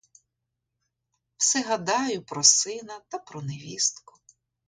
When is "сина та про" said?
2.43-3.41